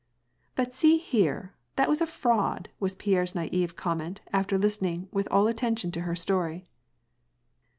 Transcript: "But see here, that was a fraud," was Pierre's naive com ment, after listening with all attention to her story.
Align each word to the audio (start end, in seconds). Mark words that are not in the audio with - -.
"But 0.55 0.73
see 0.73 0.97
here, 0.97 1.53
that 1.75 1.87
was 1.87 2.01
a 2.01 2.07
fraud," 2.07 2.69
was 2.79 2.95
Pierre's 2.95 3.35
naive 3.35 3.75
com 3.75 3.99
ment, 3.99 4.21
after 4.33 4.57
listening 4.57 5.07
with 5.11 5.27
all 5.29 5.45
attention 5.45 5.91
to 5.91 6.01
her 6.01 6.15
story. 6.15 6.65